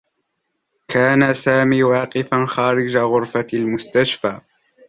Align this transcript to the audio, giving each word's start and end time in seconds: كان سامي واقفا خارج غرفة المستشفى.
كان 0.87 1.33
سامي 1.33 1.83
واقفا 1.83 2.45
خارج 2.45 2.97
غرفة 2.97 3.47
المستشفى. 3.53 4.41